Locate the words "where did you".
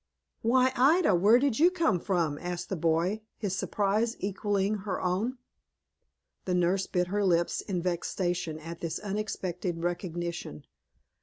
1.13-1.69